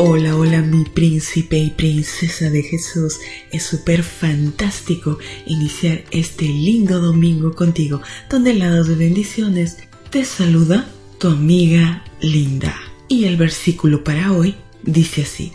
Hola, 0.00 0.36
hola 0.36 0.62
mi 0.62 0.84
príncipe 0.84 1.58
y 1.58 1.70
princesa 1.70 2.50
de 2.50 2.62
Jesús. 2.62 3.18
Es 3.50 3.64
súper 3.64 4.04
fantástico 4.04 5.18
iniciar 5.44 6.04
este 6.12 6.44
lindo 6.44 7.00
domingo 7.00 7.52
contigo, 7.56 8.00
donde 8.30 8.52
al 8.52 8.60
lado 8.60 8.84
de 8.84 8.94
bendiciones 8.94 9.78
te 10.10 10.24
saluda 10.24 10.88
tu 11.18 11.26
amiga 11.26 12.04
Linda. 12.20 12.76
Y 13.08 13.24
el 13.24 13.36
versículo 13.36 14.04
para 14.04 14.30
hoy 14.30 14.54
dice 14.84 15.22
así. 15.22 15.50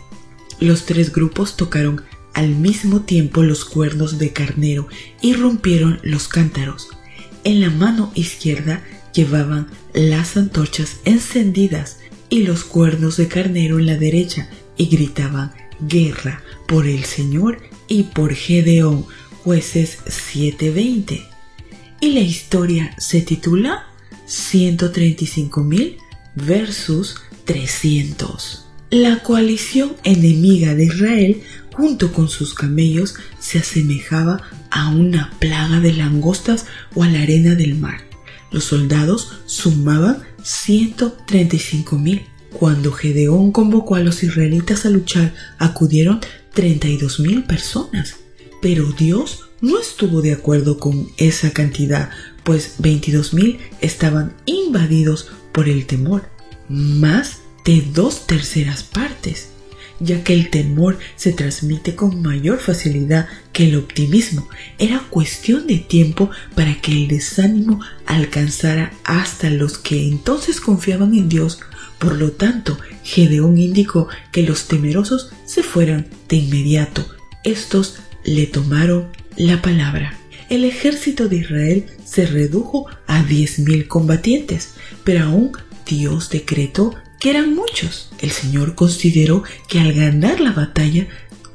Los 0.60 0.84
tres 0.84 1.10
grupos 1.10 1.56
tocaron 1.56 2.02
al 2.34 2.50
mismo 2.50 3.00
tiempo 3.00 3.42
los 3.42 3.64
cuernos 3.64 4.18
de 4.18 4.34
carnero 4.34 4.88
y 5.22 5.32
rompieron 5.32 6.00
los 6.02 6.28
cántaros. 6.28 6.88
En 7.44 7.62
la 7.62 7.70
mano 7.70 8.12
izquierda 8.14 8.84
llevaban 9.14 9.68
las 9.94 10.36
antorchas 10.36 10.98
encendidas 11.06 12.00
y 12.34 12.42
los 12.42 12.64
cuernos 12.64 13.16
de 13.16 13.28
carnero 13.28 13.78
en 13.78 13.86
la 13.86 13.96
derecha 13.96 14.48
y 14.76 14.86
gritaban 14.86 15.52
guerra 15.80 16.42
por 16.66 16.88
el 16.88 17.04
Señor 17.04 17.62
y 17.86 18.02
por 18.02 18.34
Gedeón, 18.34 19.06
jueces 19.44 19.98
7:20. 20.06 21.28
Y 22.00 22.10
la 22.10 22.18
historia 22.18 22.92
se 22.98 23.20
titula 23.20 23.86
135.000 24.26 25.96
versus 26.34 27.20
300. 27.44 28.66
La 28.90 29.22
coalición 29.22 29.94
enemiga 30.02 30.74
de 30.74 30.86
Israel 30.86 31.40
junto 31.72 32.12
con 32.12 32.28
sus 32.28 32.52
camellos 32.52 33.14
se 33.38 33.60
asemejaba 33.60 34.42
a 34.72 34.88
una 34.88 35.30
plaga 35.38 35.78
de 35.78 35.92
langostas 35.92 36.66
o 36.96 37.04
a 37.04 37.08
la 37.08 37.22
arena 37.22 37.54
del 37.54 37.76
mar. 37.76 38.00
Los 38.50 38.64
soldados 38.64 39.42
sumaban 39.46 40.33
135 40.44 41.98
mil. 41.98 42.26
Cuando 42.52 42.92
Gedeón 42.92 43.50
convocó 43.50 43.96
a 43.96 44.00
los 44.00 44.22
israelitas 44.22 44.86
a 44.86 44.90
luchar, 44.90 45.34
acudieron 45.58 46.20
32 46.52 47.18
mil 47.18 47.42
personas. 47.44 48.16
Pero 48.62 48.92
Dios 48.92 49.50
no 49.60 49.80
estuvo 49.80 50.22
de 50.22 50.32
acuerdo 50.32 50.78
con 50.78 51.08
esa 51.16 51.50
cantidad, 51.50 52.10
pues 52.44 52.76
22 52.78 53.34
mil 53.34 53.58
estaban 53.80 54.34
invadidos 54.44 55.32
por 55.52 55.68
el 55.68 55.86
temor, 55.86 56.28
más 56.68 57.38
de 57.64 57.82
dos 57.92 58.26
terceras 58.26 58.82
partes 58.82 59.53
ya 60.00 60.22
que 60.22 60.34
el 60.34 60.50
temor 60.50 60.98
se 61.16 61.32
transmite 61.32 61.94
con 61.94 62.22
mayor 62.22 62.58
facilidad 62.58 63.28
que 63.52 63.68
el 63.68 63.76
optimismo. 63.76 64.48
Era 64.78 65.00
cuestión 65.10 65.66
de 65.66 65.78
tiempo 65.78 66.30
para 66.54 66.80
que 66.80 66.92
el 66.92 67.08
desánimo 67.08 67.80
alcanzara 68.06 68.92
hasta 69.04 69.50
los 69.50 69.78
que 69.78 70.08
entonces 70.08 70.60
confiaban 70.60 71.14
en 71.14 71.28
Dios. 71.28 71.60
Por 71.98 72.16
lo 72.16 72.32
tanto, 72.32 72.78
Gedeón 73.02 73.58
indicó 73.58 74.08
que 74.32 74.42
los 74.42 74.66
temerosos 74.66 75.30
se 75.46 75.62
fueran 75.62 76.06
de 76.28 76.36
inmediato. 76.36 77.06
Estos 77.44 77.96
le 78.24 78.46
tomaron 78.46 79.08
la 79.36 79.62
palabra. 79.62 80.18
El 80.50 80.64
ejército 80.64 81.28
de 81.28 81.36
Israel 81.36 81.86
se 82.04 82.26
redujo 82.26 82.86
a 83.06 83.22
diez 83.22 83.58
mil 83.58 83.88
combatientes, 83.88 84.74
pero 85.02 85.24
aún 85.24 85.52
Dios 85.86 86.30
decretó 86.30 86.94
que 87.24 87.30
eran 87.30 87.54
muchos. 87.54 88.10
El 88.20 88.32
Señor 88.32 88.74
consideró 88.74 89.44
que 89.66 89.80
al 89.80 89.94
ganar 89.94 90.40
la 90.40 90.52
batalla 90.52 91.08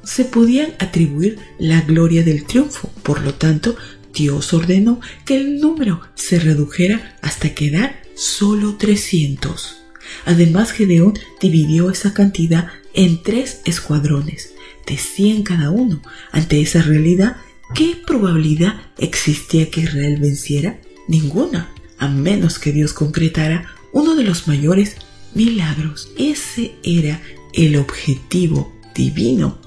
se 0.04 0.26
podían 0.26 0.74
atribuir 0.80 1.38
la 1.60 1.82
gloria 1.82 2.24
del 2.24 2.44
triunfo. 2.46 2.92
Por 3.04 3.22
lo 3.22 3.36
tanto, 3.36 3.78
Dios 4.12 4.52
ordenó 4.52 5.00
que 5.26 5.38
el 5.38 5.60
número 5.60 6.02
se 6.16 6.40
redujera 6.40 7.16
hasta 7.22 7.54
quedar 7.54 8.02
solo 8.16 8.78
300. 8.78 9.84
Además, 10.26 10.72
Gedeón 10.72 11.14
dividió 11.40 11.92
esa 11.92 12.16
cantidad 12.16 12.70
en 12.96 13.22
tres 13.22 13.62
escuadrones, 13.66 14.56
de 14.88 14.98
100 14.98 15.44
cada 15.44 15.70
uno. 15.70 16.02
Ante 16.32 16.62
esa 16.62 16.82
realidad, 16.82 17.38
¿qué 17.76 17.96
probabilidad 18.08 18.82
existía 18.98 19.70
que 19.70 19.82
Israel 19.82 20.18
venciera? 20.20 20.80
Ninguna, 21.08 21.70
a 22.00 22.08
menos 22.08 22.58
que 22.58 22.72
Dios 22.72 22.94
concretara 22.94 23.68
uno 23.94 24.16
de 24.16 24.24
los 24.24 24.48
mayores 24.48 24.96
milagros. 25.34 26.10
Ese 26.18 26.76
era 26.84 27.22
el 27.54 27.78
objetivo 27.78 28.74
divino, 28.94 29.58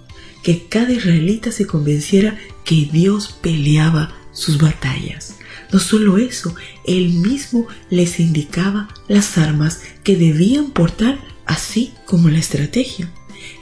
que 0.42 0.66
cada 0.68 0.92
israelita 0.92 1.52
se 1.52 1.66
convenciera 1.66 2.38
que 2.64 2.88
Dios 2.90 3.36
peleaba 3.40 4.14
sus 4.32 4.58
batallas. 4.58 5.36
No 5.72 5.78
solo 5.78 6.18
eso, 6.18 6.54
él 6.86 7.14
mismo 7.14 7.66
les 7.88 8.20
indicaba 8.20 8.88
las 9.08 9.38
armas 9.38 9.80
que 10.04 10.16
debían 10.16 10.70
portar, 10.70 11.18
así 11.46 11.92
como 12.04 12.28
la 12.28 12.38
estrategia. 12.38 13.10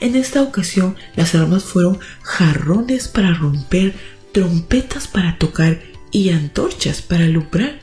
En 0.01 0.15
esta 0.15 0.41
ocasión, 0.41 0.95
las 1.15 1.35
armas 1.35 1.63
fueron 1.63 1.99
jarrones 2.21 3.07
para 3.07 3.33
romper, 3.33 3.93
trompetas 4.31 5.07
para 5.07 5.37
tocar 5.37 5.81
y 6.11 6.29
antorchas 6.29 7.01
para 7.01 7.25
alumbrar. 7.25 7.79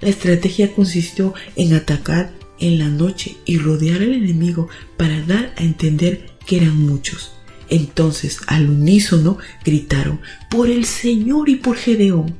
La 0.00 0.08
estrategia 0.08 0.74
consistió 0.74 1.34
en 1.56 1.74
atacar 1.74 2.32
en 2.60 2.78
la 2.78 2.88
noche 2.88 3.36
y 3.44 3.58
rodear 3.58 4.02
al 4.02 4.12
enemigo 4.12 4.68
para 4.96 5.22
dar 5.22 5.54
a 5.56 5.62
entender 5.62 6.30
que 6.46 6.56
eran 6.56 6.76
muchos. 6.76 7.32
Entonces 7.68 8.38
al 8.46 8.68
unísono 8.68 9.38
gritaron, 9.64 10.20
por 10.50 10.70
el 10.70 10.84
Señor 10.84 11.48
y 11.48 11.56
por 11.56 11.76
Gedeón. 11.76 12.34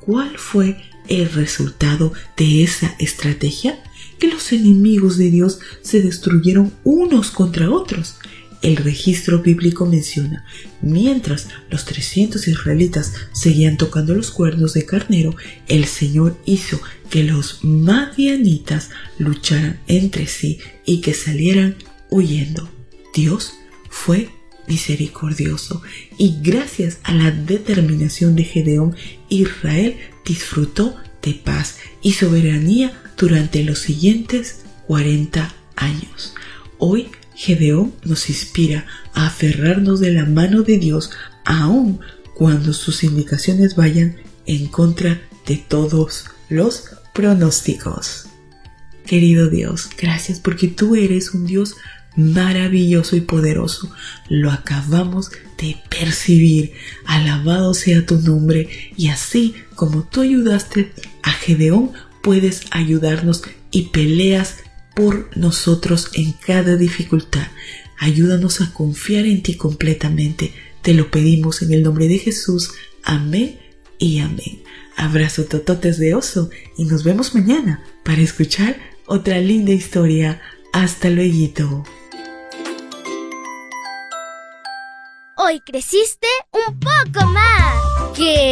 ¿Cuál 0.00 0.38
fue 0.38 0.78
el 1.08 1.30
resultado 1.30 2.12
de 2.36 2.62
esa 2.64 2.94
estrategia? 2.98 3.82
Que 4.18 4.28
los 4.28 4.52
enemigos 4.52 5.18
de 5.18 5.30
Dios 5.30 5.60
se 5.82 6.00
destruyeron 6.00 6.72
unos 6.84 7.30
contra 7.30 7.70
otros 7.70 8.16
el 8.62 8.76
registro 8.76 9.40
bíblico 9.40 9.86
menciona, 9.86 10.44
mientras 10.80 11.48
los 11.68 11.84
300 11.84 12.46
israelitas 12.48 13.12
seguían 13.32 13.76
tocando 13.76 14.14
los 14.14 14.30
cuernos 14.30 14.74
de 14.74 14.86
carnero, 14.86 15.34
el 15.68 15.84
Señor 15.84 16.38
hizo 16.46 16.80
que 17.10 17.24
los 17.24 17.62
madianitas 17.62 18.90
lucharan 19.18 19.80
entre 19.88 20.26
sí 20.26 20.60
y 20.86 21.00
que 21.00 21.12
salieran 21.12 21.76
huyendo. 22.08 22.70
Dios 23.12 23.54
fue 23.90 24.30
misericordioso 24.68 25.82
y 26.16 26.36
gracias 26.40 26.98
a 27.02 27.12
la 27.12 27.30
determinación 27.30 28.36
de 28.36 28.44
Gedeón, 28.44 28.96
Israel 29.28 29.96
disfrutó 30.24 30.96
de 31.20 31.34
paz 31.34 31.78
y 32.00 32.12
soberanía 32.12 32.92
durante 33.16 33.64
los 33.64 33.80
siguientes 33.80 34.60
40 34.86 35.54
años. 35.76 36.34
Hoy 36.78 37.08
Gedeón 37.34 37.94
nos 38.04 38.28
inspira 38.28 38.86
a 39.14 39.26
aferrarnos 39.26 40.00
de 40.00 40.12
la 40.12 40.24
mano 40.24 40.62
de 40.62 40.78
Dios 40.78 41.10
aun 41.44 42.00
cuando 42.34 42.72
sus 42.72 43.04
indicaciones 43.04 43.76
vayan 43.76 44.16
en 44.46 44.66
contra 44.66 45.20
de 45.46 45.56
todos 45.56 46.26
los 46.48 46.84
pronósticos. 47.14 48.26
Querido 49.06 49.50
Dios, 49.50 49.90
gracias 49.98 50.40
porque 50.40 50.68
tú 50.68 50.94
eres 50.94 51.34
un 51.34 51.46
Dios 51.46 51.76
maravilloso 52.16 53.16
y 53.16 53.20
poderoso. 53.20 53.90
Lo 54.28 54.50
acabamos 54.50 55.30
de 55.58 55.76
percibir. 55.88 56.72
Alabado 57.06 57.74
sea 57.74 58.06
tu 58.06 58.18
nombre 58.18 58.68
y 58.96 59.08
así 59.08 59.54
como 59.74 60.04
tú 60.04 60.20
ayudaste 60.20 60.92
a 61.22 61.32
Gedeón, 61.32 61.92
puedes 62.22 62.62
ayudarnos 62.70 63.42
y 63.70 63.88
peleas 63.88 64.58
por 64.94 65.36
nosotros 65.36 66.10
en 66.14 66.32
cada 66.32 66.76
dificultad. 66.76 67.46
Ayúdanos 67.98 68.60
a 68.60 68.72
confiar 68.72 69.26
en 69.26 69.42
ti 69.42 69.56
completamente. 69.56 70.52
Te 70.82 70.94
lo 70.94 71.10
pedimos 71.10 71.62
en 71.62 71.72
el 71.72 71.82
nombre 71.82 72.08
de 72.08 72.18
Jesús. 72.18 72.72
Amén 73.04 73.60
y 73.98 74.18
amén. 74.18 74.62
Abrazo 74.96 75.44
tototes 75.44 75.98
de 75.98 76.14
oso 76.14 76.50
y 76.76 76.84
nos 76.84 77.04
vemos 77.04 77.34
mañana 77.34 77.84
para 78.04 78.20
escuchar 78.20 78.76
otra 79.06 79.38
linda 79.38 79.72
historia. 79.72 80.40
Hasta 80.72 81.10
luego. 81.10 81.84
Hoy 85.36 85.60
creciste 85.60 86.28
un 86.52 86.78
poco 86.78 87.26
más. 87.26 88.16
¿Qué? 88.16 88.51